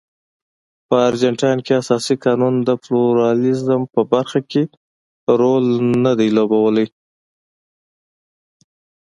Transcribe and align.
په 0.87 0.95
ارجنټاین 1.07 1.59
کې 1.65 1.73
اساسي 1.81 2.15
قانون 2.23 2.55
د 2.67 2.69
پلورالېزم 2.83 3.81
په 3.93 4.01
برخه 4.13 4.39
کې 4.51 4.63
رول 5.39 5.65
نه 6.03 6.13
دی 6.19 6.29
لوبولی. 6.37 6.87